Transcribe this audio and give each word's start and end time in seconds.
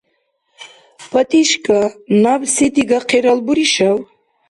ПатӀишкӀа, 1.09 1.81
наб 2.21 2.41
се 2.53 2.65
дигахъирал 2.73 3.39
буришав? 3.45 3.99